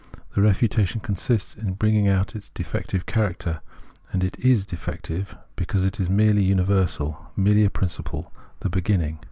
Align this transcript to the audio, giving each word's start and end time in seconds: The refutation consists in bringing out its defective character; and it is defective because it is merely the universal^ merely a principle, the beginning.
The 0.33 0.41
refutation 0.41 0.99
consists 0.99 1.53
in 1.53 1.73
bringing 1.75 2.07
out 2.07 2.35
its 2.35 2.49
defective 2.49 3.05
character; 3.05 3.61
and 4.11 4.23
it 4.23 4.35
is 4.39 4.65
defective 4.65 5.37
because 5.55 5.85
it 5.85 5.99
is 5.99 6.09
merely 6.09 6.51
the 6.51 6.55
universal^ 6.63 7.27
merely 7.35 7.65
a 7.65 7.69
principle, 7.69 8.33
the 8.61 8.69
beginning. 8.71 9.19